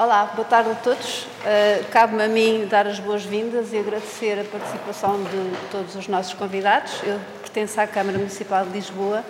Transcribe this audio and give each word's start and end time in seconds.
Olá, 0.00 0.26
boa 0.26 0.46
tarde 0.46 0.70
a 0.70 0.74
todos. 0.76 1.24
Uh, 1.24 1.84
Cabe-me 1.90 2.22
a 2.22 2.28
mim 2.28 2.68
dar 2.70 2.86
as 2.86 3.00
boas-vindas 3.00 3.72
e 3.72 3.78
agradecer 3.78 4.38
a 4.38 4.44
participação 4.44 5.20
de 5.24 5.70
todos 5.72 5.96
os 5.96 6.06
nossos 6.06 6.34
convidados. 6.34 7.02
Eu 7.02 7.18
pertenço 7.40 7.80
à 7.80 7.86
Câmara 7.88 8.16
Municipal 8.16 8.64
de 8.64 8.70
Lisboa 8.70 9.24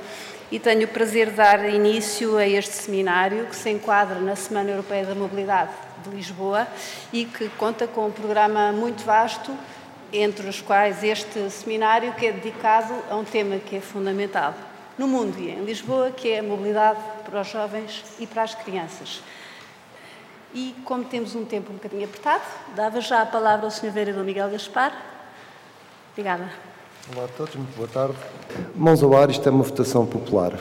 e 0.53 0.59
tenho 0.59 0.85
o 0.85 0.89
prazer 0.89 1.31
de 1.31 1.37
dar 1.37 1.67
início 1.67 2.37
a 2.37 2.47
este 2.47 2.75
seminário 2.75 3.47
que 3.47 3.57
se 3.57 3.71
enquadra 3.71 4.21
na 4.21 4.37
Semana 4.37 4.69
Europeia 4.69 5.07
da 5.07 5.15
Mobilidade 5.15 5.71
de 6.05 6.11
Lisboa 6.11 6.69
e 7.15 7.25
que 7.25 7.49
conta 7.57 7.87
com 7.89 8.09
um 8.09 8.13
programa 8.13 8.71
muito 8.71 9.03
vasto, 9.05 9.57
entre 10.13 10.47
os 10.47 10.61
quais 10.61 11.03
este 11.03 11.49
seminário 11.49 12.13
que 12.13 12.27
é 12.27 12.33
dedicado 12.33 12.95
a 13.09 13.17
um 13.17 13.25
tema 13.25 13.57
que 13.57 13.77
é 13.77 13.81
fundamental 13.81 14.55
no 14.99 15.09
mundo 15.09 15.39
e 15.39 15.49
em 15.49 15.65
Lisboa, 15.65 16.11
que 16.11 16.31
é 16.31 16.41
a 16.41 16.43
mobilidade 16.43 16.99
para 17.25 17.41
os 17.41 17.49
jovens 17.49 18.05
e 18.21 18.27
para 18.27 18.43
as 18.43 18.55
crianças. 18.55 19.23
E 20.55 20.75
como 20.85 21.05
temos 21.05 21.35
um 21.35 21.45
tempo 21.45 21.71
um 21.71 21.75
bocadinho 21.75 22.05
apertado, 22.05 22.43
dava 22.75 23.01
já 23.01 23.23
a 23.23 23.27
palavra 23.27 23.67
ao 23.67 23.71
Sr. 23.71 23.91
Vereador 23.91 24.25
Miguel 24.25 24.51
Gaspar. 24.51 24.93
Obrigada. 26.13 26.49
Olá 27.15 27.27
a 27.27 27.29
todos, 27.29 27.55
muito 27.55 27.77
boa 27.77 27.89
tarde. 27.89 28.15
Mãos 28.75 29.03
ao 29.03 29.15
ar, 29.17 29.29
isto 29.29 29.47
é 29.47 29.53
uma 29.53 29.63
votação 29.63 30.07
popular. 30.07 30.55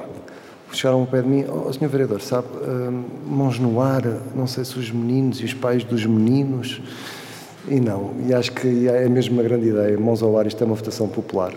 Chegaram 0.73 0.99
ao 1.01 1.07
pé 1.07 1.21
de 1.21 1.27
mim, 1.27 1.45
oh, 1.49 1.71
Sr. 1.71 1.87
Vereador, 1.87 2.21
sabe, 2.21 2.47
hum, 2.57 3.05
mãos 3.25 3.57
no 3.57 3.79
ar, 3.79 4.03
não 4.35 4.45
sei 4.45 4.65
se 4.65 4.77
os 4.77 4.91
meninos 4.91 5.39
e 5.39 5.45
os 5.45 5.53
pais 5.53 5.85
dos 5.85 6.05
meninos. 6.05 6.81
E 7.69 7.79
não, 7.79 8.13
e 8.25 8.33
acho 8.33 8.51
que 8.51 8.87
é 8.87 9.07
mesmo 9.07 9.35
uma 9.35 9.43
grande 9.43 9.67
ideia, 9.69 9.97
mãos 9.97 10.21
ao 10.21 10.37
ar, 10.37 10.45
isto 10.47 10.61
é 10.61 10.65
uma 10.65 10.75
votação 10.75 11.07
popular 11.07 11.53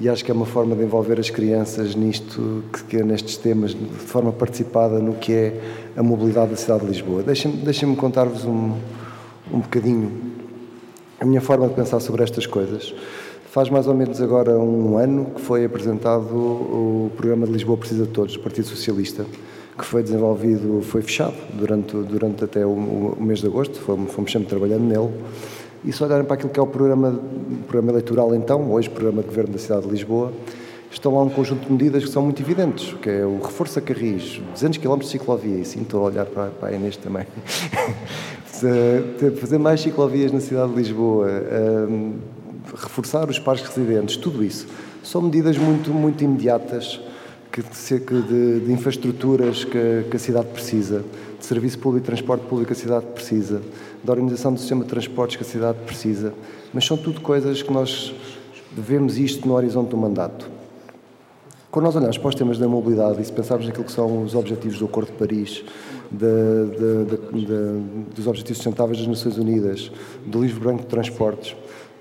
e 0.00 0.08
acho 0.08 0.24
que 0.24 0.30
é 0.30 0.34
uma 0.34 0.46
forma 0.46 0.74
de 0.74 0.82
envolver 0.82 1.20
as 1.20 1.28
crianças 1.28 1.94
nisto, 1.94 2.64
que, 2.88 2.96
é 2.96 3.04
nestes 3.04 3.36
temas, 3.36 3.72
de 3.72 3.84
forma 3.84 4.32
participada 4.32 4.98
no 4.98 5.12
que 5.12 5.32
é 5.32 5.60
a 5.94 6.02
mobilidade 6.02 6.52
da 6.52 6.56
cidade 6.56 6.80
de 6.80 6.86
Lisboa. 6.86 7.22
Deixem-me 7.22 7.58
deixem 7.58 7.94
contar-vos 7.94 8.46
um, 8.46 8.72
um 9.52 9.60
bocadinho 9.60 10.10
a 11.20 11.24
minha 11.26 11.42
forma 11.42 11.68
de 11.68 11.74
pensar 11.74 12.00
sobre 12.00 12.22
estas 12.22 12.46
coisas. 12.46 12.94
Faz 13.50 13.68
mais 13.68 13.86
ou 13.86 13.94
menos 13.94 14.22
agora 14.22 14.58
um 14.58 14.96
ano 14.96 15.26
que 15.34 15.40
foi 15.42 15.66
apresentado 15.66 16.34
o 16.34 17.10
programa 17.14 17.46
de 17.46 17.52
Lisboa 17.52 17.76
Precisa 17.76 18.06
de 18.06 18.10
Todos, 18.10 18.32
do 18.32 18.40
Partido 18.40 18.68
Socialista, 18.68 19.26
que 19.76 19.84
foi 19.84 20.02
desenvolvido, 20.02 20.80
foi 20.82 21.02
fechado 21.02 21.34
durante, 21.52 21.94
durante 21.94 22.44
até 22.44 22.64
o, 22.64 22.70
o 22.70 23.22
mês 23.22 23.40
de 23.40 23.48
agosto, 23.48 23.78
fomos, 23.80 24.12
fomos 24.12 24.32
sempre 24.32 24.48
trabalhando 24.48 24.84
nele 24.84 25.10
e 25.84 25.92
se 25.92 26.02
olharem 26.02 26.24
para 26.24 26.34
aquilo 26.34 26.50
que 26.50 26.60
é 26.60 26.62
o 26.62 26.66
programa, 26.66 27.18
programa 27.66 27.92
eleitoral 27.92 28.34
então, 28.34 28.70
hoje 28.70 28.90
programa 28.90 29.22
de 29.22 29.28
governo 29.28 29.52
da 29.52 29.58
cidade 29.58 29.82
de 29.82 29.90
Lisboa, 29.90 30.32
estão 30.90 31.14
lá 31.14 31.22
um 31.22 31.30
conjunto 31.30 31.66
de 31.66 31.72
medidas 31.72 32.04
que 32.04 32.10
são 32.10 32.22
muito 32.22 32.42
evidentes, 32.42 32.92
que 32.94 33.08
é 33.08 33.24
o 33.24 33.40
reforço 33.40 33.78
a 33.78 33.82
Carris, 33.82 34.40
200 34.52 34.78
km 34.78 34.98
de 34.98 35.06
ciclovia, 35.06 35.58
e 35.58 35.64
sim, 35.64 35.82
estou 35.82 36.02
a 36.02 36.04
olhar 36.04 36.26
para, 36.26 36.50
para 36.50 36.68
a 36.68 36.72
Inês 36.72 36.96
também. 36.96 37.26
Fazer 39.40 39.58
mais 39.58 39.80
ciclovias 39.80 40.32
na 40.32 40.40
cidade 40.40 40.72
de 40.72 40.76
Lisboa, 40.76 41.28
um, 41.88 42.16
reforçar 42.74 43.28
os 43.30 43.38
parques 43.38 43.66
residentes, 43.66 44.16
tudo 44.16 44.44
isso. 44.44 44.66
São 45.02 45.22
medidas 45.22 45.56
muito, 45.56 45.92
muito 45.92 46.22
imediatas 46.22 47.00
que, 47.50 47.62
de, 47.62 48.60
de 48.60 48.72
infraestruturas 48.72 49.64
que, 49.64 50.04
que 50.10 50.16
a 50.16 50.18
cidade 50.18 50.48
precisa, 50.48 51.04
de 51.38 51.46
serviço 51.46 51.78
público 51.78 52.04
de 52.04 52.06
transporte 52.06 52.46
público 52.46 52.66
que 52.66 52.78
a 52.78 52.82
cidade 52.82 53.06
precisa, 53.06 53.62
da 54.02 54.12
organização 54.12 54.52
do 54.52 54.58
sistema 54.58 54.82
de 54.82 54.90
transportes 54.90 55.36
que 55.36 55.42
a 55.42 55.46
cidade 55.46 55.78
precisa, 55.84 56.32
mas 56.72 56.84
são 56.84 56.96
tudo 56.96 57.20
coisas 57.20 57.62
que 57.62 57.72
nós 57.72 58.14
devemos 58.72 59.18
isto 59.18 59.46
no 59.46 59.54
horizonte 59.54 59.90
do 59.90 59.96
mandato. 59.96 60.50
Quando 61.70 61.84
nós 61.84 61.94
olhamos 61.94 62.18
para 62.18 62.28
os 62.28 62.34
temas 62.34 62.58
da 62.58 62.66
mobilidade 62.66 63.20
e 63.20 63.24
se 63.24 63.32
pensarmos 63.32 63.66
naquilo 63.66 63.84
que 63.84 63.92
são 63.92 64.24
os 64.24 64.34
objetivos 64.34 64.78
do 64.78 64.86
Acordo 64.86 65.12
de 65.12 65.18
Paris, 65.18 65.64
de, 66.10 66.26
de, 66.66 67.46
de, 67.46 68.14
dos 68.14 68.26
Objetivos 68.26 68.58
Sustentáveis 68.58 68.98
das 68.98 69.06
Nações 69.06 69.38
Unidas, 69.38 69.92
do 70.26 70.42
Livro 70.42 70.60
Branco 70.60 70.82
de 70.82 70.88
Transportes, 70.88 71.54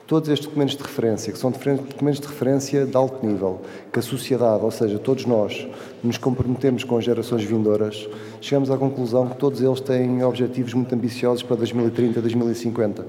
todos 0.09 0.27
estes 0.27 0.47
documentos 0.47 0.75
de 0.75 0.81
referência, 0.81 1.31
que 1.31 1.38
são 1.38 1.52
documentos 1.52 2.19
de 2.19 2.27
referência 2.27 2.83
de 2.83 2.97
alto 2.97 3.23
nível, 3.23 3.61
que 3.93 3.99
a 3.99 4.02
sociedade, 4.02 4.64
ou 4.64 4.71
seja, 4.71 4.97
todos 4.97 5.23
nós, 5.27 5.67
nos 6.03 6.17
comprometemos 6.17 6.83
com 6.83 6.97
as 6.97 7.03
gerações 7.03 7.43
vindouras, 7.43 8.09
chegamos 8.42 8.71
à 8.71 8.77
conclusão 8.77 9.27
que 9.27 9.37
todos 9.37 9.61
eles 9.61 9.80
têm 9.80 10.23
objetivos 10.23 10.73
muito 10.73 10.95
ambiciosos 10.95 11.43
para 11.43 11.58
2030 11.58 12.21
2050. 12.21 13.05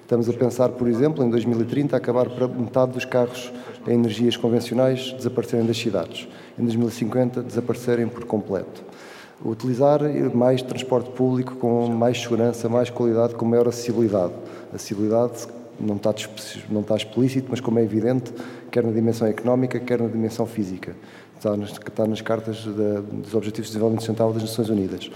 Estamos 0.00 0.26
a 0.26 0.32
pensar, 0.32 0.70
por 0.70 0.88
exemplo, 0.88 1.22
em 1.22 1.28
2030 1.28 1.94
acabar 1.94 2.30
para 2.30 2.48
metade 2.48 2.92
dos 2.92 3.04
carros 3.04 3.52
em 3.86 3.92
energias 3.92 4.34
convencionais 4.34 5.12
desaparecerem 5.12 5.66
das 5.66 5.76
cidades. 5.76 6.26
Em 6.58 6.62
2050 6.62 7.42
desaparecerem 7.42 8.08
por 8.08 8.24
completo. 8.24 8.82
Utilizar 9.44 10.00
mais 10.34 10.62
transporte 10.62 11.10
público 11.10 11.56
com 11.56 11.88
mais 11.88 12.22
segurança, 12.22 12.70
mais 12.70 12.88
qualidade, 12.88 13.34
com 13.34 13.44
maior 13.44 13.68
acessibilidade. 13.68 14.32
Acessibilidade 14.72 15.57
não 15.80 15.96
está, 15.96 16.14
não 16.68 16.80
está 16.80 16.96
explícito, 16.96 17.48
mas 17.50 17.60
como 17.60 17.78
é 17.78 17.82
evidente, 17.82 18.32
quer 18.70 18.84
na 18.84 18.92
dimensão 18.92 19.26
económica, 19.28 19.78
quer 19.78 20.00
na 20.00 20.08
dimensão 20.08 20.46
física. 20.46 20.96
Está 21.36 21.56
nas, 21.56 21.70
está 21.70 22.06
nas 22.06 22.20
cartas 22.20 22.64
dos 22.64 23.34
Objetivos 23.34 23.68
de 23.68 23.72
Desenvolvimento 23.72 24.00
Sustentável 24.00 24.32
das 24.32 24.42
Nações 24.42 24.68
Unidas. 24.68 25.10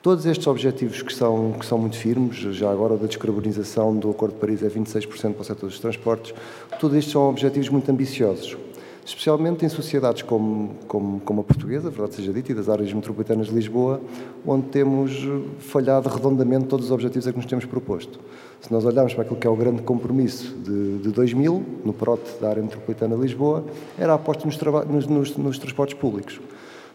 Todos 0.00 0.26
estes 0.26 0.46
objetivos 0.48 1.00
que 1.00 1.14
são, 1.14 1.52
que 1.52 1.64
são 1.64 1.78
muito 1.78 1.96
firmes, 1.96 2.36
já 2.36 2.70
agora 2.70 2.96
da 2.96 3.06
descarbonização 3.06 3.96
do 3.96 4.10
Acordo 4.10 4.34
de 4.34 4.40
Paris 4.40 4.62
é 4.62 4.68
26% 4.68 5.34
para 5.34 5.42
o 5.42 5.44
setor 5.44 5.66
dos 5.68 5.78
transportes, 5.78 6.34
todos 6.80 6.96
estes 6.96 7.12
são 7.12 7.28
objetivos 7.28 7.68
muito 7.68 7.88
ambiciosos 7.88 8.56
especialmente 9.04 9.64
em 9.64 9.68
sociedades 9.68 10.22
como, 10.22 10.76
como, 10.86 11.20
como 11.20 11.40
a 11.40 11.44
portuguesa, 11.44 11.90
verdade 11.90 12.14
seja 12.14 12.32
dita, 12.32 12.52
e 12.52 12.54
das 12.54 12.68
áreas 12.68 12.92
metropolitanas 12.92 13.48
de 13.48 13.54
Lisboa, 13.54 14.00
onde 14.46 14.66
temos 14.68 15.12
falhado 15.58 16.08
redondamente 16.08 16.66
todos 16.66 16.86
os 16.86 16.92
objetivos 16.92 17.26
a 17.26 17.32
que 17.32 17.38
nos 17.38 17.46
temos 17.46 17.64
proposto. 17.64 18.20
Se 18.60 18.72
nós 18.72 18.84
olharmos 18.84 19.12
para 19.12 19.24
aquilo 19.24 19.38
que 19.38 19.46
é 19.46 19.50
o 19.50 19.56
grande 19.56 19.82
compromisso 19.82 20.54
de, 20.54 20.98
de 20.98 21.08
2000, 21.10 21.64
no 21.84 21.92
PROT 21.92 22.20
da 22.40 22.50
área 22.50 22.62
metropolitana 22.62 23.16
de 23.16 23.22
Lisboa, 23.22 23.64
era 23.98 24.12
a 24.12 24.14
aposta 24.16 24.44
nos, 24.46 24.56
nos, 24.86 25.06
nos, 25.06 25.36
nos 25.36 25.58
transportes 25.58 25.96
públicos. 25.98 26.40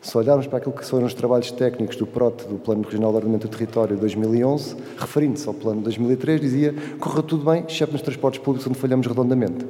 Se 0.07 0.18
olharmos 0.18 0.47
para 0.47 0.59
aquilo 0.59 0.73
que 0.73 0.85
foram 0.85 1.06
os 1.06 1.13
trabalhos 1.13 1.51
técnicos 1.51 1.97
do 1.97 2.07
PROT, 2.07 2.47
do 2.47 2.56
Plano 2.56 2.81
Regional 2.81 3.12
de 3.12 3.18
Ordenamento 3.18 3.45
do 3.45 3.51
Território 3.51 3.94
de 3.94 4.00
2011, 4.00 4.78
referindo-se 4.97 5.45
ao 5.45 5.53
Plano 5.53 5.79
de 5.79 5.84
2003, 5.84 6.40
dizia 6.40 6.73
correu 6.97 7.22
tudo 7.22 7.44
bem, 7.44 7.66
exceto 7.68 7.91
nos 7.91 8.01
transportes 8.01 8.40
públicos, 8.41 8.66
onde 8.66 8.79
falhamos 8.79 9.06
redondamente. 9.06 9.66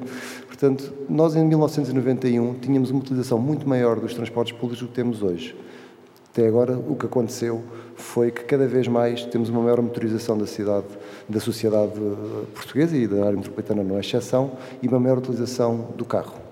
Portanto, 0.45 0.93
nós 1.09 1.35
em 1.35 1.43
1991 1.43 2.53
tínhamos 2.59 2.91
uma 2.91 2.99
utilização 2.99 3.39
muito 3.39 3.67
maior 3.67 3.99
dos 3.99 4.13
transportes 4.13 4.55
públicos 4.55 4.79
do 4.79 4.89
que 4.89 4.93
temos 4.93 5.23
hoje. 5.23 5.55
Até 6.31 6.47
agora, 6.47 6.77
o 6.77 6.95
que 6.95 7.07
aconteceu 7.07 7.63
foi 7.95 8.29
que 8.29 8.43
cada 8.43 8.67
vez 8.67 8.87
mais 8.87 9.25
temos 9.25 9.49
uma 9.49 9.63
maior 9.63 9.81
motorização 9.81 10.37
da 10.37 10.45
cidade, 10.45 10.85
da 11.27 11.39
sociedade 11.39 11.93
eh, 11.97 12.45
portuguesa 12.53 12.95
e 12.95 13.07
da 13.07 13.25
área 13.25 13.37
metropolitana 13.37 13.83
não 13.83 13.97
é 13.97 14.01
exceção, 14.01 14.51
e 14.83 14.87
uma 14.87 14.99
maior 14.99 15.17
utilização 15.17 15.87
do 15.97 16.05
carro. 16.05 16.46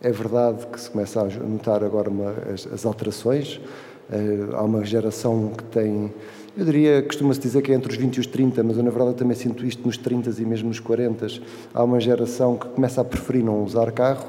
É 0.00 0.12
verdade 0.12 0.64
que 0.68 0.80
se 0.80 0.88
começa 0.88 1.20
a 1.20 1.24
notar 1.24 1.82
agora 1.82 2.08
uma, 2.08 2.30
as, 2.54 2.68
as, 2.72 2.86
alterações. 2.86 3.60
Uh, 4.08 4.54
há 4.54 4.62
uma 4.62 4.84
geração 4.84 5.50
que 5.56 5.64
tem, 5.64 6.14
eu 6.56 6.64
diria, 6.64 7.02
costuma-se 7.02 7.40
dizer 7.40 7.62
que 7.62 7.72
é 7.72 7.74
entre 7.74 7.90
os 7.90 7.98
20 7.98 8.16
e 8.16 8.20
os 8.20 8.26
30, 8.28 8.62
mas 8.62 8.76
eu 8.76 8.84
na 8.84 8.90
verdade 8.90 9.16
também 9.16 9.36
sinto 9.36 9.66
isto 9.66 9.84
nos 9.84 9.98
30 9.98 10.30
e 10.40 10.44
mesmo 10.44 10.68
nos 10.68 10.78
40. 10.78 11.26
Há 11.74 11.82
uma 11.82 11.98
geração 11.98 12.56
que 12.56 12.68
começa 12.68 13.00
a 13.00 13.04
preferir 13.04 13.44
não 13.44 13.64
usar 13.64 13.90
carro, 13.90 14.24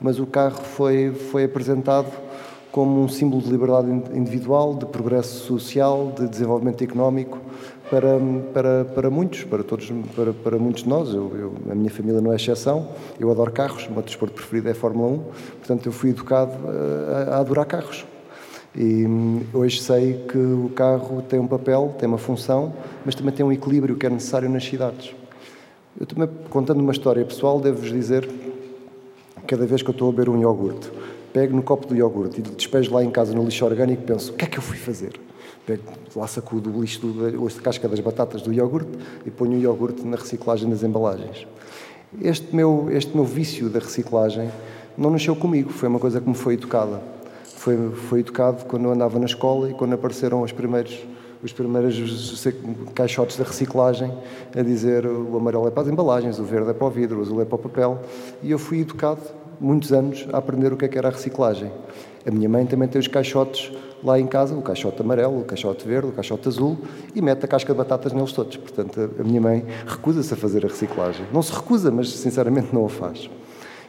mas 0.00 0.18
o 0.18 0.26
carro 0.26 0.60
foi, 0.60 1.12
foi 1.12 1.44
apresentado 1.44 2.10
como 2.72 3.00
um 3.00 3.08
símbolo 3.08 3.42
de 3.42 3.48
liberdade 3.48 3.90
individual, 4.12 4.74
de 4.74 4.86
progresso 4.86 5.46
social, 5.46 6.12
de 6.18 6.26
desenvolvimento 6.26 6.82
económico 6.82 7.38
para, 7.92 8.18
para, 8.54 8.84
para 8.86 9.10
muitos, 9.10 9.44
para 9.44 9.62
todos, 9.62 9.92
para, 10.16 10.32
para 10.32 10.58
muitos 10.58 10.82
de 10.82 10.88
nós. 10.88 11.12
Eu, 11.12 11.30
eu, 11.36 11.54
a 11.70 11.74
minha 11.74 11.90
família 11.90 12.22
não 12.22 12.32
é 12.32 12.36
exceção. 12.36 12.88
Eu 13.20 13.30
adoro 13.30 13.52
carros, 13.52 13.86
o 13.86 13.92
meu 13.92 14.00
desporto 14.00 14.34
preferido 14.34 14.68
é 14.68 14.72
a 14.72 14.74
Fórmula 14.74 15.12
1, 15.12 15.18
portanto 15.58 15.86
eu 15.86 15.92
fui 15.92 16.08
educado 16.08 16.52
a, 16.66 17.34
a 17.34 17.40
adorar 17.40 17.66
carros. 17.66 18.06
E 18.74 19.04
hum, 19.04 19.42
hoje 19.52 19.82
sei 19.82 20.24
que 20.26 20.38
o 20.38 20.70
carro 20.74 21.20
tem 21.20 21.38
um 21.38 21.46
papel, 21.46 21.94
tem 21.98 22.08
uma 22.08 22.16
função, 22.16 22.72
mas 23.04 23.14
também 23.14 23.34
tem 23.34 23.44
um 23.44 23.52
equilíbrio 23.52 23.94
que 23.94 24.06
é 24.06 24.08
necessário 24.08 24.48
nas 24.48 24.64
cidades. 24.64 25.14
Eu 26.00 26.06
também, 26.06 26.26
contando 26.48 26.80
uma 26.80 26.92
história 26.92 27.22
pessoal, 27.26 27.60
devo-vos 27.60 27.90
dizer, 27.90 28.26
cada 29.46 29.66
vez 29.66 29.82
que 29.82 29.90
eu 29.90 29.92
estou 29.92 30.08
a 30.08 30.12
beber 30.12 30.30
um 30.30 30.40
iogurte, 30.40 30.90
pego 31.30 31.54
no 31.54 31.62
copo 31.62 31.86
do 31.86 31.94
iogurte 31.94 32.40
e 32.40 32.42
despejo 32.42 32.94
lá 32.94 33.04
em 33.04 33.10
casa 33.10 33.34
no 33.34 33.44
lixo 33.44 33.66
orgânico 33.66 34.02
penso, 34.04 34.32
o 34.32 34.34
que 34.34 34.46
é 34.46 34.48
que 34.48 34.56
eu 34.56 34.62
fui 34.62 34.78
fazer? 34.78 35.12
Lá 36.16 36.26
sacudo 36.26 36.70
o 36.70 36.80
lixo, 36.80 37.06
do, 37.06 37.46
a 37.46 37.62
casca 37.62 37.88
das 37.88 38.00
batatas 38.00 38.42
do 38.42 38.52
iogurte 38.52 38.90
e 39.24 39.30
ponho 39.30 39.52
o 39.52 39.60
iogurte 39.60 40.04
na 40.04 40.16
reciclagem 40.16 40.68
das 40.68 40.82
embalagens. 40.82 41.46
Este 42.20 42.54
meu, 42.54 42.88
este 42.90 43.14
meu 43.14 43.24
vício 43.24 43.70
da 43.70 43.78
reciclagem 43.78 44.50
não 44.98 45.10
nasceu 45.10 45.34
comigo, 45.36 45.70
foi 45.70 45.88
uma 45.88 45.98
coisa 45.98 46.20
que 46.20 46.28
me 46.28 46.34
foi 46.34 46.54
educada. 46.54 47.00
Foi, 47.56 47.90
foi 47.92 48.20
educado 48.20 48.64
quando 48.64 48.84
eu 48.86 48.92
andava 48.92 49.18
na 49.18 49.26
escola 49.26 49.70
e 49.70 49.74
quando 49.74 49.92
apareceram 49.92 50.42
os 50.42 50.52
primeiros 50.52 51.06
os 51.42 51.52
primeiros 51.52 52.46
caixotes 52.94 53.36
da 53.36 53.42
reciclagem 53.42 54.12
a 54.56 54.62
dizer 54.62 55.04
o 55.04 55.36
amarelo 55.36 55.66
é 55.66 55.70
para 55.72 55.82
as 55.82 55.88
embalagens, 55.88 56.38
o 56.38 56.44
verde 56.44 56.70
é 56.70 56.72
para 56.72 56.86
o 56.86 56.90
vidro, 56.90 57.18
o 57.18 57.22
azul 57.22 57.42
é 57.42 57.44
para 57.44 57.56
o 57.56 57.58
papel. 57.58 57.98
E 58.42 58.52
eu 58.52 58.58
fui 58.58 58.80
educado 58.80 59.20
muitos 59.60 59.92
anos 59.92 60.26
a 60.32 60.38
aprender 60.38 60.72
o 60.72 60.76
que 60.76 60.84
é 60.84 60.88
que 60.88 60.96
era 60.96 61.08
a 61.08 61.10
reciclagem. 61.10 61.70
A 62.24 62.30
minha 62.30 62.48
mãe 62.48 62.64
também 62.64 62.88
tem 62.88 63.00
os 63.00 63.08
caixotes 63.08 63.72
lá 64.02 64.18
em 64.18 64.26
casa 64.26 64.54
o 64.54 64.62
caixote 64.62 65.00
amarelo, 65.00 65.40
o 65.40 65.44
caixote 65.44 65.86
verde, 65.86 66.08
o 66.08 66.12
caixote 66.12 66.48
azul 66.48 66.78
e 67.14 67.22
mete 67.22 67.44
a 67.44 67.48
casca 67.48 67.72
de 67.72 67.78
batatas 67.78 68.12
neles 68.12 68.32
todos. 68.32 68.56
Portanto, 68.56 69.10
a 69.18 69.22
minha 69.22 69.40
mãe 69.40 69.64
recusa-se 69.86 70.32
a 70.34 70.36
fazer 70.36 70.64
a 70.64 70.68
reciclagem. 70.68 71.26
Não 71.32 71.42
se 71.42 71.52
recusa, 71.52 71.90
mas 71.90 72.10
sinceramente 72.10 72.74
não 72.74 72.86
a 72.86 72.88
faz. 72.88 73.30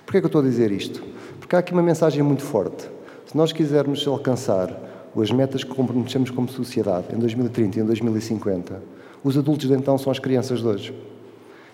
Porquê 0.06 0.18
é 0.18 0.22
que 0.22 0.26
eu 0.26 0.28
estou 0.28 0.42
a 0.42 0.44
dizer 0.44 0.72
isto? 0.72 1.04
Porque 1.40 1.56
há 1.56 1.60
aqui 1.60 1.74
uma 1.74 1.82
mensagem 1.82 2.22
muito 2.22 2.44
forte. 2.44 2.90
Se 3.26 3.36
nós 3.36 3.52
quisermos 3.52 4.06
alcançar 4.08 4.70
as 5.22 5.32
metas 5.32 5.64
que 5.64 5.74
comprometemos 5.74 6.30
como 6.30 6.50
sociedade 6.50 7.08
em 7.14 7.20
2030 7.20 7.80
e 7.80 7.82
em 7.82 7.86
2050, 7.86 8.82
os 9.24 9.38
adultos 9.38 9.68
de 9.68 9.74
então 9.74 9.98
são 9.98 10.12
as 10.12 10.20
crianças 10.20 10.62
de 10.62 10.68
hoje. 10.68 10.94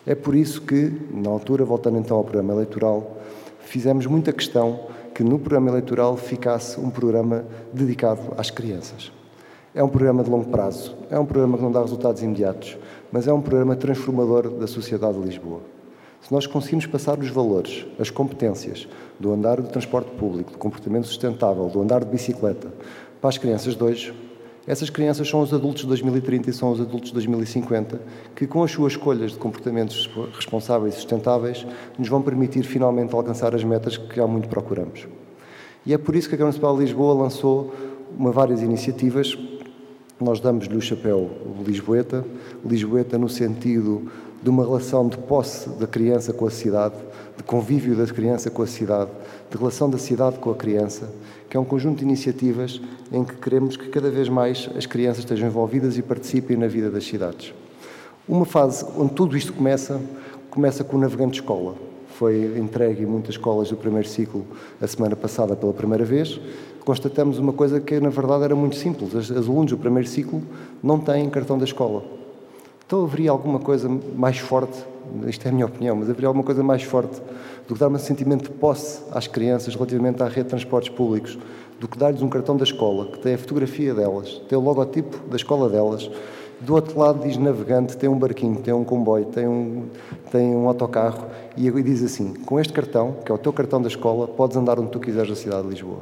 É 0.06 0.16
por 0.16 0.36
isso 0.36 0.62
que, 0.62 0.92
na 1.12 1.30
altura, 1.30 1.66
voltando 1.66 1.98
então 1.98 2.18
ao 2.18 2.24
programa 2.24 2.54
eleitoral, 2.54 3.18
fizemos 3.60 4.06
muita 4.06 4.32
questão 4.32 4.80
que 5.14 5.24
no 5.24 5.40
programa 5.40 5.70
eleitoral 5.70 6.16
ficasse 6.16 6.80
um 6.80 6.90
programa 6.90 7.46
dedicado 7.74 8.34
às 8.38 8.50
crianças. 8.50 9.12
É 9.74 9.84
um 9.84 9.90
programa 9.90 10.24
de 10.24 10.30
longo 10.30 10.50
prazo, 10.50 10.96
é 11.10 11.20
um 11.20 11.26
programa 11.26 11.58
que 11.58 11.64
não 11.64 11.72
dá 11.72 11.82
resultados 11.82 12.24
imediatos, 12.24 12.78
mas 13.12 13.28
é 13.28 13.34
um 13.34 13.42
programa 13.42 13.76
transformador 13.76 14.50
da 14.50 14.68
sociedade 14.68 15.20
de 15.20 15.26
Lisboa. 15.26 15.62
Se 16.22 16.34
nós 16.34 16.46
conseguimos 16.46 16.86
passar 16.86 17.18
os 17.18 17.30
valores, 17.30 17.86
as 17.98 18.10
competências 18.10 18.88
do 19.20 19.32
andar 19.32 19.62
do 19.62 19.70
transporte 19.70 20.12
público, 20.12 20.52
do 20.52 20.58
comportamento 20.58 21.08
sustentável, 21.08 21.68
do 21.68 21.82
andar 21.82 22.04
de 22.04 22.10
bicicleta, 22.10 22.72
para 23.22 23.30
as 23.30 23.38
crianças 23.38 23.76
de 23.76 23.84
hoje, 23.84 24.14
essas 24.70 24.92
crianças 24.92 25.28
são 25.28 25.42
os 25.42 25.52
adultos 25.52 25.82
de 25.82 25.88
2030 25.88 26.52
e 26.52 26.54
são 26.54 26.72
os 26.72 26.80
adultos 26.80 27.08
de 27.08 27.16
2050 27.16 28.00
que, 28.36 28.46
com 28.46 28.62
as 28.62 28.70
suas 28.70 28.94
escolhas 28.94 29.32
de 29.32 29.40
comportamentos 29.40 30.08
responsáveis 30.32 30.94
e 30.94 30.98
sustentáveis, 30.98 31.66
nos 31.98 32.08
vão 32.08 32.22
permitir 32.22 32.62
finalmente 32.62 33.16
alcançar 33.16 33.56
as 33.56 33.64
metas 33.64 33.98
que 33.98 34.20
há 34.20 34.28
muito 34.28 34.48
procuramos. 34.48 35.08
E 35.88 35.92
é 35.92 35.98
por 35.98 36.16
isso 36.16 36.30
que 36.30 36.36
a 36.36 36.38
Câmara 36.38 36.52
Municipal 36.52 36.78
de 36.78 36.84
Lisboa 36.84 37.16
lançou 37.16 37.74
uma, 38.16 38.32
várias 38.32 38.62
iniciativas. 38.62 39.36
Nós 40.22 40.40
damos-lhe 40.40 40.78
o 40.78 40.82
chapéu 40.82 41.32
Lisboeta, 41.66 42.24
Lisboeta 42.64 43.18
no 43.18 43.28
sentido 43.28 44.08
de 44.42 44.50
uma 44.50 44.64
relação 44.64 45.08
de 45.08 45.18
posse 45.18 45.70
da 45.70 45.88
criança 45.88 46.32
com 46.32 46.46
a 46.46 46.50
cidade, 46.50 46.96
de 47.36 47.44
convívio 47.44 47.96
da 47.96 48.06
criança 48.06 48.50
com 48.50 48.62
a 48.62 48.68
cidade, 48.68 49.10
de 49.50 49.58
relação 49.58 49.90
da 49.90 49.98
cidade 49.98 50.40
com 50.40 50.52
a 50.52 50.56
criança, 50.56 51.10
que 51.50 51.58
é 51.58 51.60
um 51.60 51.66
conjunto 51.66 52.00
de 52.00 52.06
iniciativas 52.06 52.82
em 53.12 53.24
que 53.24 53.36
queremos 53.36 53.76
que 53.76 53.90
cada 53.90 54.10
vez 54.10 54.30
mais 54.30 54.70
as 54.76 54.86
crianças 54.86 55.20
estejam 55.20 55.48
envolvidas 55.48 55.98
e 55.98 56.02
participem 56.02 56.56
na 56.56 56.68
vida 56.68 56.90
das 56.90 57.06
cidades. 57.06 57.54
Uma 58.28 58.46
fase 58.46 58.86
onde 58.98 59.14
tudo 59.14 59.36
isto 59.36 59.52
começa, 59.52 60.00
começa 60.50 60.84
com 60.84 60.98
o 60.98 61.00
Navegante 61.00 61.40
Escola. 61.40 61.76
Foi 62.16 62.60
entregue 62.60 63.04
em 63.04 63.06
muitas 63.06 63.32
escolas 63.32 63.70
do 63.70 63.78
primeiro 63.78 64.08
ciclo 64.08 64.46
a 64.80 64.86
semana 64.86 65.16
passada 65.16 65.56
pela 65.56 65.74
primeira 65.74 66.06
vez. 66.06 66.40
Constatamos 66.86 67.40
uma 67.40 67.54
coisa 67.54 67.80
que, 67.80 68.00
na 68.00 68.10
verdade, 68.10 68.44
era 68.44 68.56
muito 68.56 68.76
simples. 68.76 69.14
Os 69.14 69.32
alunos 69.32 69.72
do 69.72 69.78
primeiro 69.78 70.08
ciclo 70.08 70.44
não 70.84 71.00
têm 71.00 71.30
cartão 71.30 71.58
da 71.58 71.66
escola. 71.66 72.19
Então 72.90 73.04
haveria 73.04 73.30
alguma 73.30 73.60
coisa 73.60 73.88
mais 74.16 74.40
forte, 74.40 74.84
isto 75.28 75.46
é 75.46 75.50
a 75.50 75.52
minha 75.52 75.68
opinião, 75.68 75.96
mas 75.96 76.10
haveria 76.10 76.28
alguma 76.28 76.44
coisa 76.44 76.64
mais 76.64 76.82
forte 76.82 77.22
do 77.68 77.76
que 77.76 77.80
dar 77.80 77.88
um 77.88 78.00
sentimento 78.00 78.46
de 78.46 78.50
posse 78.50 79.04
às 79.12 79.28
crianças 79.28 79.76
relativamente 79.76 80.24
à 80.24 80.26
rede 80.26 80.46
de 80.46 80.50
transportes 80.50 80.90
públicos, 80.90 81.38
do 81.80 81.88
que 81.88 81.96
dar-lhes 81.96 82.24
um 82.24 82.28
cartão 82.28 82.58
da 82.58 82.64
escola, 82.64 83.06
que 83.12 83.20
tem 83.20 83.36
a 83.36 83.38
fotografia 83.38 83.94
delas, 83.94 84.42
tem 84.50 84.58
o 84.58 84.62
logotipo 84.62 85.20
da 85.30 85.36
escola 85.36 85.70
delas, 85.70 86.10
do 86.62 86.74
outro 86.74 86.98
lado 86.98 87.20
diz 87.24 87.38
navegante, 87.38 87.96
tem 87.96 88.10
um 88.10 88.18
barquinho, 88.18 88.56
tem 88.56 88.74
um 88.74 88.84
comboio, 88.84 89.26
tem 89.26 89.48
um, 89.48 89.86
tem 90.32 90.56
um 90.56 90.68
autocarro 90.68 91.28
e 91.56 91.70
diz 91.84 92.02
assim, 92.02 92.34
com 92.34 92.60
este 92.60 92.74
cartão, 92.74 93.18
que 93.24 93.32
é 93.32 93.36
o 93.36 93.38
teu 93.38 93.54
cartão 93.54 93.80
da 93.80 93.88
escola, 93.88 94.28
podes 94.28 94.58
andar 94.58 94.80
onde 94.80 94.90
tu 94.90 95.00
quiseres 95.00 95.30
na 95.30 95.36
cidade 95.36 95.62
de 95.62 95.70
Lisboa. 95.70 96.00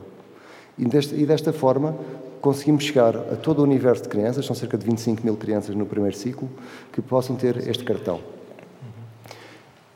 E 0.77 0.85
desta, 0.85 1.13
e 1.13 1.25
desta 1.25 1.51
forma 1.51 1.97
conseguimos 2.41 2.83
chegar 2.83 3.15
a 3.15 3.35
todo 3.35 3.59
o 3.59 3.63
universo 3.63 4.03
de 4.03 4.09
crianças, 4.09 4.45
são 4.45 4.55
cerca 4.55 4.77
de 4.77 4.85
25 4.85 5.23
mil 5.23 5.35
crianças 5.35 5.75
no 5.75 5.85
primeiro 5.85 6.15
ciclo, 6.15 6.49
que 6.91 7.01
possam 7.01 7.35
ter 7.35 7.57
este 7.67 7.83
cartão. 7.83 8.36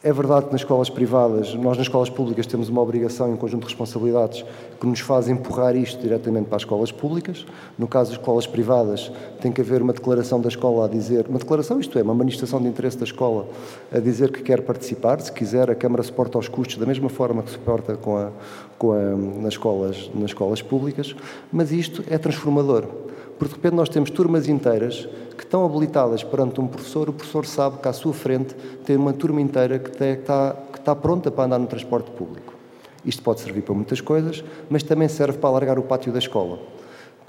É 0.04 0.12
verdade 0.12 0.48
que 0.48 0.52
nas 0.52 0.62
escolas 0.62 0.90
privadas, 0.90 1.54
nós 1.54 1.78
nas 1.78 1.86
escolas 1.86 2.10
públicas 2.10 2.48
temos 2.48 2.70
uma 2.70 2.82
obrigação 2.82 3.30
e 3.30 3.34
um 3.34 3.38
conjunto 3.38 3.62
de 3.62 3.68
responsabilidades 3.68 4.44
que 4.80 4.88
nos 4.88 5.00
faz 5.00 5.30
empurrar 5.30 5.76
isto 5.76 6.02
diretamente 6.02 6.48
para 6.48 6.56
as 6.56 6.64
escolas 6.64 6.92
públicas. 6.92 7.46
No 7.78 7.88
caso 7.88 8.10
das 8.10 8.20
escolas 8.20 8.48
privadas, 8.48 9.12
tem 9.40 9.52
que 9.52 9.62
haver 9.62 9.80
uma 9.80 9.94
declaração 9.94 10.42
da 10.42 10.48
escola 10.48 10.86
a 10.86 10.88
dizer, 10.88 11.28
uma 11.28 11.38
declaração, 11.38 11.80
isto 11.80 12.00
é, 12.00 12.02
uma 12.02 12.16
manifestação 12.16 12.60
de 12.60 12.68
interesse 12.68 12.98
da 12.98 13.04
escola 13.04 13.48
a 13.92 14.00
dizer 14.00 14.32
que 14.32 14.42
quer 14.42 14.64
participar. 14.64 15.22
Se 15.22 15.32
quiser, 15.32 15.70
a 15.70 15.76
Câmara 15.76 16.02
suporta 16.02 16.40
os 16.40 16.48
custos 16.48 16.78
da 16.78 16.88
mesma 16.88 17.08
forma 17.08 17.44
que 17.44 17.52
suporta 17.52 17.96
com 17.96 18.18
a, 18.18 18.32
com 18.80 18.94
a, 18.94 18.98
nas, 19.40 19.54
escolas, 19.54 20.10
nas 20.16 20.32
escolas 20.32 20.64
públicas, 20.64 21.16
mas 21.54 21.72
isto 21.72 22.04
é 22.10 22.18
transformador. 22.18 22.88
Porque 23.38 23.54
de 23.54 23.62
repente 23.62 23.76
nós 23.76 23.90
temos 23.90 24.10
turmas 24.10 24.48
inteiras 24.48 25.08
que 25.42 25.48
estão 25.48 25.66
habilitadas 25.66 26.24
perante 26.24 26.62
um 26.62 26.68
professor, 26.68 27.10
o 27.10 27.14
professor 27.14 27.48
sabe 27.48 27.78
que 27.80 27.88
à 27.88 27.94
sua 27.94 28.14
frente 28.14 28.54
tem 28.86 28.96
uma 28.96 29.12
turma 29.12 29.42
inteira 29.42 29.80
que 29.80 29.90
está, 29.90 30.56
que 30.72 30.78
está 30.78 30.96
pronta 30.96 31.32
para 31.32 31.46
andar 31.46 31.58
no 31.58 31.66
transporte 31.66 32.12
público. 32.12 32.54
Isto 33.04 33.24
pode 33.24 33.40
servir 33.40 33.64
para 33.64 33.74
muitas 33.74 34.00
coisas, 34.00 34.44
mas 34.70 34.84
também 34.84 35.08
serve 35.08 35.40
para 35.40 35.50
alargar 35.50 35.80
o 35.80 35.82
pátio 35.82 36.14
da 36.14 36.20
escola. 36.20 36.60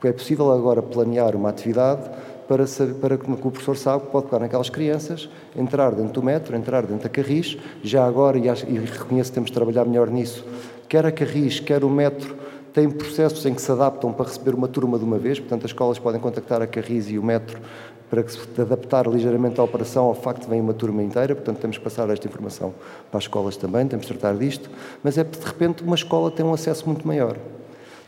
É 0.04 0.12
possível 0.12 0.52
agora 0.52 0.82
planear 0.82 1.34
uma 1.34 1.48
atividade 1.48 2.10
para, 2.46 2.66
saber, 2.66 2.94
para 2.94 3.16
que 3.16 3.30
o 3.30 3.50
professor 3.50 3.78
sabe 3.78 4.04
que 4.04 4.10
pode 4.10 4.26
pegar 4.26 4.40
naquelas 4.40 4.68
crianças, 4.68 5.30
entrar 5.56 5.94
dentro 5.94 6.12
do 6.12 6.22
metro, 6.22 6.54
entrar 6.54 6.82
dentro 6.82 7.04
da 7.04 7.08
Carris, 7.08 7.56
já 7.82 8.04
agora, 8.04 8.36
e, 8.36 8.42
e 8.42 8.78
reconheço 8.78 9.30
que 9.30 9.34
temos 9.36 9.50
de 9.50 9.54
trabalhar 9.54 9.86
melhor 9.86 10.10
nisso, 10.10 10.44
quer 10.86 11.06
a 11.06 11.12
Carris, 11.12 11.60
quer 11.60 11.82
o 11.82 11.88
metro, 11.88 12.36
têm 12.72 12.90
processos 12.90 13.44
em 13.44 13.54
que 13.54 13.60
se 13.60 13.70
adaptam 13.70 14.12
para 14.12 14.26
receber 14.26 14.54
uma 14.54 14.68
turma 14.68 14.98
de 14.98 15.04
uma 15.04 15.18
vez, 15.18 15.38
portanto 15.38 15.64
as 15.64 15.70
escolas 15.70 15.98
podem 15.98 16.20
contactar 16.20 16.62
a 16.62 16.66
Carris 16.66 17.10
e 17.10 17.18
o 17.18 17.22
metro 17.22 17.60
para 18.08 18.26
se 18.28 18.38
adaptar 18.60 19.06
ligeiramente 19.06 19.58
à 19.58 19.64
operação 19.64 20.04
ao 20.04 20.14
facto 20.14 20.42
de 20.42 20.50
vem 20.50 20.60
uma 20.60 20.74
turma 20.74 21.02
inteira, 21.02 21.34
portanto 21.34 21.58
temos 21.58 21.78
que 21.78 21.84
passar 21.84 22.08
esta 22.10 22.26
informação 22.28 22.74
para 23.10 23.18
as 23.18 23.24
escolas 23.24 23.56
também, 23.56 23.86
temos 23.86 24.06
que 24.06 24.12
tratar 24.12 24.38
disto, 24.38 24.70
mas 25.02 25.16
é 25.16 25.24
de 25.24 25.38
repente 25.44 25.82
uma 25.82 25.94
escola 25.94 26.30
tem 26.30 26.44
um 26.44 26.52
acesso 26.52 26.86
muito 26.86 27.06
maior. 27.06 27.36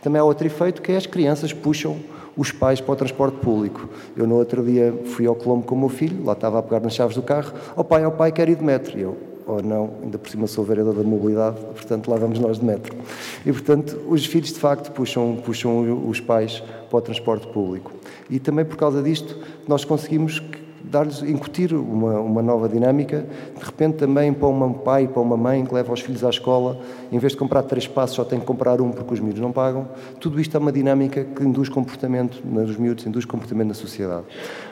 Também 0.02 0.20
há 0.20 0.25
outro 0.25 0.46
efeito 0.46 0.82
que 0.82 0.93
é 0.93 0.96
as 0.96 1.06
crianças 1.06 1.52
puxam 1.52 1.99
os 2.37 2.52
pais 2.52 2.81
para 2.81 2.93
o 2.93 2.96
transporte 2.96 3.38
público. 3.38 3.88
Eu 4.17 4.26
no 4.26 4.37
outro 4.37 4.62
dia 4.62 4.93
fui 5.06 5.26
ao 5.26 5.34
Colombo 5.34 5.64
com 5.64 5.75
o 5.75 5.78
meu 5.78 5.88
filho, 5.88 6.25
lá 6.25 6.32
estava 6.32 6.58
a 6.58 6.62
pegar 6.62 6.81
nas 6.81 6.94
chaves 6.94 7.17
do 7.17 7.22
carro, 7.22 7.52
ao 7.75 7.84
pai, 7.84 8.05
ao 8.05 8.12
pai, 8.12 8.32
quer 8.32 8.49
ir 8.49 8.56
de 8.56 8.64
metro. 8.64 8.99
E 8.99 9.02
eu, 9.02 9.17
ou 9.46 9.62
não, 9.62 9.91
ainda 10.02 10.19
por 10.19 10.29
cima 10.29 10.46
sou 10.46 10.64
vereador 10.64 10.94
da 10.94 11.02
mobilidade, 11.02 11.56
portanto 11.61 12.11
lá 12.11 12.17
vamos 12.17 12.38
nós 12.38 12.58
de 12.58 12.64
metro. 12.64 12.96
E 13.44 13.52
portanto 13.52 14.00
os 14.08 14.25
filhos 14.26 14.52
de 14.52 14.58
facto 14.58 14.91
puxam, 14.93 15.37
puxam 15.44 16.08
os 16.08 16.20
pais 16.20 16.62
para 16.88 16.99
o 16.99 17.02
transporte 17.02 17.46
público. 17.49 17.93
E 18.31 18.38
também 18.38 18.64
por 18.64 18.76
causa 18.76 19.02
disto 19.02 19.38
nós 19.67 19.85
conseguimos 19.85 20.43
dar-lhes, 20.85 21.23
incutir 21.23 21.73
uma, 21.75 22.20
uma 22.20 22.43
nova 22.43 22.69
dinâmica, 22.69 23.27
de 23.56 23.65
repente 23.65 23.96
também 23.96 24.32
para 24.32 24.48
um 24.48 24.72
pai, 24.72 25.08
para 25.08 25.20
uma 25.20 25.36
mãe 25.36 25.65
que 25.65 25.74
leva 25.74 25.93
os 25.93 26.01
filhos 26.01 26.22
à 26.22 26.31
escola, 26.31 26.79
em 27.10 27.19
vez 27.19 27.32
de 27.32 27.39
comprar 27.39 27.63
três 27.63 27.86
passos 27.86 28.17
só 28.17 28.24
tem 28.24 28.39
que 28.39 28.46
comprar 28.46 28.81
um 28.81 28.91
porque 28.91 29.15
os 29.15 29.20
miúdos 29.20 29.41
não 29.41 29.51
pagam, 29.51 29.89
tudo 30.20 30.41
isto 30.41 30.56
é 30.56 30.60
uma 30.60 30.70
dinâmica 30.70 31.24
que 31.24 31.43
induz 31.43 31.69
comportamento 31.69 32.43
nos 32.44 32.77
miúdos, 32.77 33.06
induz 33.06 33.24
comportamento 33.24 33.69
na 33.69 33.74
sociedade. 33.74 34.24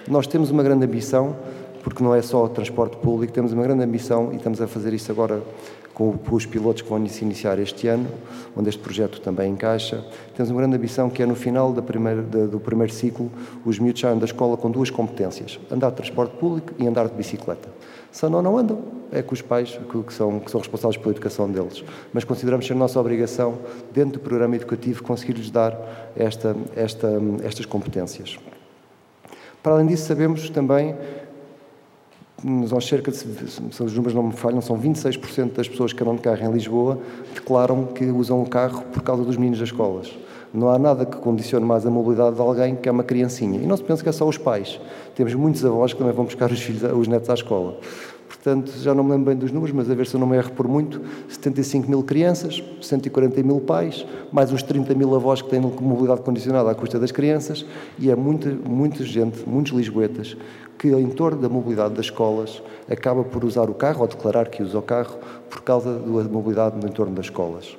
Nós 0.08 0.26
temos 0.26 0.50
uma 0.50 0.62
grande 0.62 0.84
ambição, 0.84 1.36
porque 1.82 2.02
não 2.02 2.14
é 2.14 2.22
só 2.22 2.44
o 2.44 2.48
transporte 2.48 2.96
público, 2.96 3.32
temos 3.32 3.52
uma 3.52 3.62
grande 3.62 3.82
ambição 3.82 4.32
e 4.32 4.36
estamos 4.36 4.60
a 4.60 4.66
fazer 4.66 4.92
isso 4.92 5.10
agora 5.10 5.42
com 5.94 6.18
os 6.30 6.46
pilotos 6.46 6.82
que 6.82 6.88
vão 6.88 7.06
se 7.06 7.24
iniciar 7.24 7.58
este 7.58 7.86
ano, 7.86 8.08
onde 8.56 8.68
este 8.68 8.80
projeto 8.80 9.20
também 9.20 9.52
encaixa. 9.52 10.04
Temos 10.34 10.50
uma 10.50 10.60
grande 10.60 10.76
ambição 10.76 11.10
que 11.10 11.22
é 11.22 11.26
no 11.26 11.34
final 11.34 11.72
da 11.72 11.82
primeira, 11.82 12.22
do 12.22 12.58
primeiro 12.58 12.92
ciclo, 12.92 13.30
os 13.64 13.78
miúdos 13.78 14.00
saiam 14.00 14.18
da 14.18 14.24
escola 14.24 14.56
com 14.56 14.70
duas 14.70 14.90
competências, 14.90 15.60
andar 15.70 15.90
de 15.90 15.96
transporte 15.96 16.36
público 16.36 16.72
e 16.78 16.86
andar 16.86 17.08
de 17.08 17.14
bicicleta. 17.14 17.68
Se 18.10 18.28
não, 18.28 18.58
andam. 18.58 19.02
É 19.10 19.20
com 19.20 19.34
os 19.34 19.42
pais 19.42 19.78
que, 20.06 20.14
são, 20.14 20.40
que 20.40 20.50
são 20.50 20.58
responsáveis 20.58 20.96
pela 20.96 21.10
educação 21.10 21.50
deles. 21.50 21.84
Mas 22.14 22.24
consideramos 22.24 22.66
ser 22.66 22.74
nossa 22.74 22.98
obrigação, 22.98 23.58
dentro 23.92 24.14
do 24.14 24.20
programa 24.20 24.56
educativo, 24.56 25.02
conseguir-lhes 25.02 25.50
dar 25.50 25.78
esta, 26.16 26.56
esta, 26.74 27.08
estas 27.42 27.66
competências. 27.66 28.38
Para 29.62 29.74
além 29.74 29.86
disso, 29.86 30.06
sabemos 30.06 30.48
também 30.50 30.96
nós 32.44 32.86
cerca 32.86 33.10
de, 33.10 33.16
se 33.18 33.82
os 33.82 33.94
números 33.94 34.14
não 34.14 34.24
me 34.24 34.32
falham, 34.32 34.60
são 34.60 34.78
26% 34.78 35.52
das 35.52 35.68
pessoas 35.68 35.92
que 35.92 36.02
andam 36.02 36.16
de 36.16 36.22
carro 36.22 36.44
em 36.44 36.52
Lisboa 36.52 36.98
declaram 37.34 37.86
que 37.86 38.04
usam 38.04 38.42
o 38.42 38.48
carro 38.48 38.82
por 38.92 39.02
causa 39.02 39.22
dos 39.24 39.36
meninos 39.36 39.58
das 39.58 39.68
escolas. 39.68 40.12
Não 40.52 40.68
há 40.68 40.78
nada 40.78 41.06
que 41.06 41.16
condicione 41.16 41.64
mais 41.64 41.86
a 41.86 41.90
mobilidade 41.90 42.36
de 42.36 42.42
alguém 42.42 42.76
que 42.76 42.88
é 42.88 42.92
uma 42.92 43.02
criancinha. 43.02 43.58
E 43.58 43.66
não 43.66 43.76
se 43.76 43.82
pensa 43.82 44.02
que 44.02 44.08
é 44.08 44.12
só 44.12 44.28
os 44.28 44.36
pais. 44.36 44.78
Temos 45.14 45.34
muitos 45.34 45.64
avós 45.64 45.92
que 45.92 45.98
também 45.98 46.12
vão 46.12 46.26
buscar 46.26 46.50
os, 46.50 46.60
filhos, 46.60 46.82
os 46.82 47.08
netos 47.08 47.30
à 47.30 47.34
escola. 47.34 47.78
Portanto, 48.32 48.72
já 48.80 48.94
não 48.94 49.04
me 49.04 49.10
lembro 49.10 49.26
bem 49.26 49.36
dos 49.36 49.52
números, 49.52 49.76
mas 49.76 49.90
a 49.90 49.94
ver 49.94 50.06
se 50.06 50.14
eu 50.14 50.20
não 50.20 50.26
me 50.26 50.38
erro 50.38 50.52
por 50.52 50.66
muito, 50.66 51.02
75 51.28 51.88
mil 51.88 52.02
crianças, 52.02 52.62
140 52.80 53.42
mil 53.42 53.60
pais, 53.60 54.06
mais 54.32 54.50
uns 54.50 54.62
30 54.62 54.94
mil 54.94 55.14
avós 55.14 55.42
que 55.42 55.50
têm 55.50 55.60
mobilidade 55.60 56.22
condicionada 56.22 56.70
à 56.70 56.74
custa 56.74 56.98
das 56.98 57.12
crianças, 57.12 57.66
e 57.98 58.10
é 58.10 58.16
muita, 58.16 58.48
muita 58.50 59.04
gente, 59.04 59.46
muitos 59.46 59.72
lisboetas, 59.72 60.34
que 60.78 60.88
em 60.88 61.10
torno 61.10 61.42
da 61.42 61.48
mobilidade 61.48 61.92
das 61.92 62.06
escolas 62.06 62.62
acaba 62.90 63.22
por 63.22 63.44
usar 63.44 63.68
o 63.68 63.74
carro 63.74 64.00
ou 64.00 64.08
declarar 64.08 64.48
que 64.48 64.62
usa 64.62 64.78
o 64.78 64.82
carro 64.82 65.18
por 65.50 65.60
causa 65.60 65.92
da 65.92 66.24
mobilidade 66.24 66.80
no 66.80 66.88
entorno 66.88 67.14
das 67.14 67.26
escolas. 67.26 67.76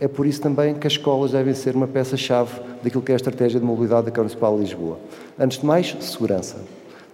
É 0.00 0.08
por 0.08 0.26
isso 0.26 0.40
também 0.40 0.74
que 0.74 0.86
as 0.86 0.94
escolas 0.94 1.32
devem 1.32 1.52
ser 1.52 1.76
uma 1.76 1.86
peça-chave 1.86 2.60
daquilo 2.82 3.02
que 3.02 3.12
é 3.12 3.14
a 3.14 3.16
estratégia 3.16 3.60
de 3.60 3.66
mobilidade 3.66 4.06
da 4.06 4.10
Câmara 4.10 4.24
Municipal 4.24 4.56
de 4.56 4.62
Lisboa. 4.62 4.98
Antes 5.38 5.58
de 5.58 5.66
mais, 5.66 5.94
segurança. 6.00 6.56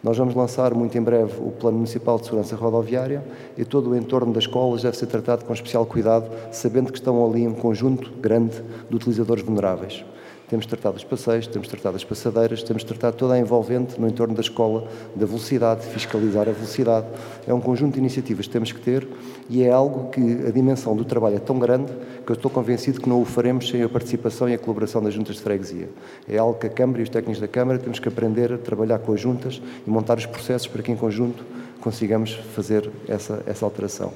Nós 0.03 0.19
vamos 0.19 0.35
lançar 0.35 0.75
muito 0.75 0.99
em 0.99 1.01
breve 1.01 1.33
o 1.39 1.53
Plano 1.53 1.77
Municipal 1.77 2.19
de 2.19 2.25
Segurança 2.25 2.57
Rodoviária 2.57 3.23
e 3.57 3.65
todo 3.65 3.91
o 3.91 3.97
entorno 3.97 4.33
das 4.33 4.45
escolas 4.45 4.83
deve 4.83 4.97
ser 4.97 5.07
tratado 5.07 5.45
com 5.45 5.53
especial 5.53 5.87
cuidado, 5.87 6.29
sabendo 6.51 6.91
que 6.91 6.99
estão 6.99 7.25
ali 7.25 7.47
um 7.47 7.55
conjunto 7.55 8.11
grande 8.21 8.61
de 8.91 8.97
utilizadores 8.97 9.45
vulneráveis. 9.45 10.05
Temos 10.49 10.67
tratado 10.67 10.97
os 10.97 11.05
passeios, 11.05 11.47
temos 11.47 11.69
tratado 11.69 11.97
as 11.97 12.05
passadeiras, 12.05 12.63
temos 12.63 12.85
tratado 12.85 13.17
toda 13.17 13.35
a 13.35 13.39
envolvente 13.39 14.01
no 14.01 14.07
entorno 14.07 14.35
da 14.35 14.41
escola, 14.41 14.87
da 15.17 15.25
velocidade, 15.25 15.87
fiscalizar 15.87 16.49
a 16.49 16.53
velocidade. 16.53 17.07
É 17.47 17.55
um 17.55 17.61
conjunto 17.61 17.95
de 17.95 18.01
iniciativas 18.01 18.47
que 18.47 18.53
temos 18.53 18.71
que 18.71 18.81
ter 18.81 19.09
e 19.49 19.63
é 19.63 19.71
algo 19.71 20.11
que 20.11 20.21
a 20.47 20.51
dimensão 20.51 20.95
do 20.95 21.05
trabalho 21.05 21.37
é 21.37 21.41
tão 21.41 21.59
grande 21.59 21.93
que 22.25 22.31
eu 22.31 22.35
estou 22.35 22.51
convencido 22.51 23.01
que 23.01 23.09
não 23.09 23.23
o 23.23 23.25
faremos 23.25 23.69
sem 23.69 23.83
a 23.83 23.89
participação 23.89 24.49
e 24.49 24.55
a 24.55 24.59
colaboração 24.59 25.03
das 25.03 25.15
juntas 25.15 25.37
de 25.37 25.43
freguesia. 25.43 25.89
É 26.29 26.39
algo 26.39 26.59
que 26.59 26.67
a 26.67 26.71
Câmara 26.71 27.01
e 27.01 27.03
os 27.03 27.09
técnicos 27.09 27.41
da 27.41 27.49
Câmara 27.49 27.79
temos 27.79 27.99
que 27.99 28.09
aprender 28.09 28.53
a 28.53 28.59
trabalhar 28.59 28.99
com 28.99 29.13
as 29.13 29.21
juntas 29.21 29.61
e 29.87 29.91
montar 29.91 30.19
os 30.19 30.27
processos 30.27 30.67
para 30.67 30.83
que 30.83 30.93
em 30.93 30.97
conjunto 30.97 31.45
consigamos 31.81 32.35
fazer 32.55 32.91
essa, 33.09 33.43
essa 33.47 33.65
alteração. 33.65 34.13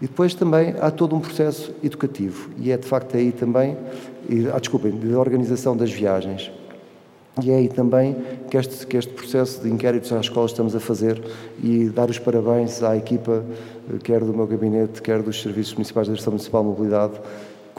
E 0.00 0.06
depois 0.06 0.34
também 0.34 0.74
há 0.80 0.90
todo 0.90 1.14
um 1.14 1.20
processo 1.20 1.74
educativo, 1.84 2.50
e 2.56 2.70
é 2.72 2.76
de 2.76 2.86
facto 2.86 3.16
aí 3.16 3.32
também, 3.32 3.76
e, 4.28 4.48
ah, 4.48 4.58
desculpem, 4.58 4.92
de 4.92 5.14
organização 5.14 5.76
das 5.76 5.92
viagens. 5.92 6.50
E 7.42 7.50
é 7.50 7.56
aí 7.56 7.68
também 7.68 8.16
que 8.50 8.56
este, 8.56 8.86
que 8.86 8.96
este 8.96 9.12
processo 9.12 9.62
de 9.62 9.70
inquéritos 9.70 10.12
às 10.12 10.26
escolas 10.26 10.50
estamos 10.50 10.74
a 10.74 10.80
fazer 10.80 11.22
e 11.62 11.88
dar 11.88 12.10
os 12.10 12.18
parabéns 12.18 12.82
à 12.82 12.96
equipa, 12.96 13.44
eh, 13.88 13.98
quer 14.02 14.20
do 14.20 14.34
meu 14.34 14.46
gabinete, 14.46 15.00
quer 15.00 15.22
dos 15.22 15.40
Serviços 15.40 15.74
Municipais 15.74 16.08
da 16.08 16.14
Gestão 16.14 16.32
Municipal 16.32 16.62
de 16.62 16.68
Mobilidade, 16.68 17.14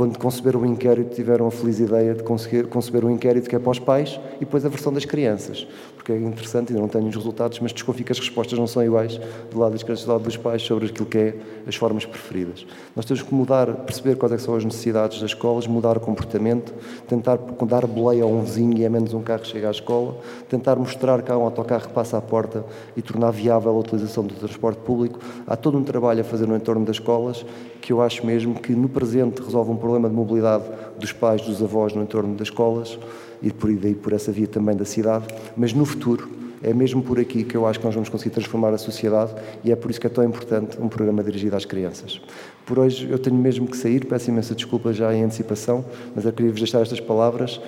quando 0.02 0.18
conceberam 0.18 0.62
o 0.62 0.66
inquérito, 0.66 1.14
tiveram 1.14 1.46
a 1.46 1.52
feliz 1.52 1.80
ideia 1.80 2.16
de 2.16 2.24
conseguir 2.24 2.66
conceber 2.66 3.06
um 3.06 3.12
inquérito 3.12 3.48
que 3.48 3.56
é 3.56 3.60
para 3.60 3.70
os 3.70 3.78
pais 3.78 4.20
e 4.38 4.40
depois 4.40 4.66
a 4.66 4.68
versão 4.68 4.92
das 4.92 5.06
crianças. 5.06 5.68
Porque 5.96 6.12
é 6.12 6.18
interessante, 6.18 6.70
ainda 6.70 6.82
não 6.82 6.90
tenho 6.90 7.08
os 7.08 7.16
resultados, 7.16 7.60
mas 7.60 7.72
desconfio 7.72 8.04
que 8.04 8.12
as 8.12 8.18
respostas 8.18 8.58
não 8.58 8.66
são 8.66 8.84
iguais 8.84 9.22
do 9.52 9.60
lado 9.60 9.74
das 9.74 9.84
crianças 9.84 10.02
e 10.04 10.08
do 10.08 10.14
lado 10.14 10.24
dos 10.24 10.36
pais 10.38 10.64
sobre 10.64 10.88
aquilo 10.88 11.06
que 11.06 11.18
é 11.20 11.36
as 11.68 11.76
formas 11.76 12.04
preferidas. 12.04 12.66
Nós 12.96 13.06
temos 13.06 13.22
que 13.22 13.32
mudar, 13.32 13.68
perceber 13.68 14.16
quais 14.16 14.34
é 14.34 14.40
são 14.40 14.56
as 14.56 14.66
necessidades 14.66 15.22
das 15.22 15.30
escolas, 15.30 15.68
mudar 15.68 15.98
o 15.98 16.00
comportamento, 16.00 16.74
tentar 17.08 17.38
dar 17.38 17.86
boleia 17.86 18.24
a 18.24 18.26
um 18.26 18.42
vizinho 18.42 18.76
e 18.80 18.84
é 18.84 18.90
menos 18.90 19.14
um 19.14 19.22
carro 19.22 19.46
chega 19.46 19.68
à 19.68 19.72
escola, 19.72 20.18
tentar 20.50 20.78
mostrar 20.78 21.22
que 21.22 21.32
há 21.32 21.38
um 21.38 21.44
autocarro 21.44 21.88
que 21.88 21.94
passa 21.94 22.18
à 22.18 22.22
porta 22.22 22.66
e 22.98 23.04
tornar 23.04 23.30
viável 23.30 23.70
a 23.70 23.78
utilização 23.78 24.24
do 24.24 24.34
transporte 24.34 24.80
público. 24.80 25.20
Há 25.46 25.56
todo 25.56 25.78
um 25.78 25.84
trabalho 25.84 26.22
a 26.22 26.24
fazer 26.24 26.48
no 26.48 26.56
entorno 26.56 26.84
das 26.84 26.96
escolas 26.96 27.46
que 27.82 27.92
eu 27.92 28.02
acho 28.02 28.26
mesmo 28.26 28.56
que 28.56 28.74
no 28.74 28.88
presente 28.88 29.42
resolve 29.42 29.72
um 29.72 29.76
problema 29.76 29.91
de 30.00 30.16
mobilidade 30.16 30.64
dos 31.00 31.12
pais, 31.12 31.42
dos 31.42 31.62
avós 31.62 31.94
no 31.94 32.04
entorno 32.04 32.36
das 32.36 32.48
escolas 32.48 32.98
e 33.42 33.52
por 33.52 33.70
aí 33.70 33.96
por 33.96 34.14
essa 34.14 34.32
via 34.32 34.48
também 34.48 34.76
da 34.76 34.86
cidade, 34.86 35.26
mas 35.58 35.74
no 35.74 35.86
futuro 35.86 36.42
é 36.64 36.74
mesmo 36.74 37.02
por 37.02 37.20
aqui 37.20 37.44
que 37.44 37.56
eu 37.56 37.66
acho 37.66 37.80
que 37.80 37.86
nós 37.86 37.94
vamos 37.96 38.10
conseguir 38.10 38.30
transformar 38.30 38.74
a 38.74 38.78
sociedade 38.78 39.34
e 39.64 39.72
é 39.72 39.76
por 39.76 39.90
isso 39.90 40.00
que 40.00 40.08
é 40.08 40.10
tão 40.10 40.24
importante 40.24 40.78
um 40.80 40.88
programa 40.88 41.24
dirigido 41.24 41.56
às 41.56 41.66
crianças. 41.66 42.22
Por 42.66 42.78
hoje 42.78 43.10
eu 43.10 43.18
tenho 43.18 43.36
mesmo 43.36 43.68
que 43.68 43.76
sair, 43.76 44.06
peço 44.06 44.30
imensa 44.30 44.54
desculpa 44.54 44.94
já 44.94 45.14
em 45.14 45.24
antecipação, 45.24 45.84
mas 46.16 46.24
eu 46.26 46.32
queria 46.32 46.52
vos 46.52 46.60
deixar 46.60 46.82
estas 46.82 47.00
palavras, 47.00 47.60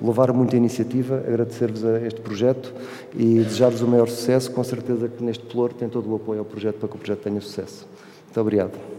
louvar 0.00 0.32
muito 0.32 0.54
a 0.54 0.56
iniciativa, 0.56 1.16
agradecer-vos 1.26 1.84
a 1.84 2.00
este 2.06 2.20
projeto 2.20 2.72
e 3.14 3.40
desejar-vos 3.40 3.82
o 3.82 3.86
maior 3.86 4.08
sucesso. 4.08 4.50
Com 4.50 4.64
certeza 4.64 5.08
que 5.08 5.22
neste 5.22 5.44
Plor 5.44 5.72
tem 5.72 5.88
todo 5.88 6.10
o 6.10 6.16
apoio 6.16 6.40
ao 6.40 6.44
projeto 6.44 6.76
para 6.76 6.88
que 6.88 6.96
o 6.96 6.98
projeto 6.98 7.20
tenha 7.20 7.40
sucesso. 7.40 7.86
Muito 8.26 8.40
obrigado. 8.40 8.97